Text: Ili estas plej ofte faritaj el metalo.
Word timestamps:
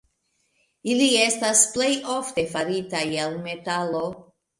Ili 0.93 1.09
estas 1.25 1.61
plej 1.75 1.89
ofte 2.13 2.45
faritaj 2.55 3.03
el 3.25 3.37
metalo. 3.45 4.01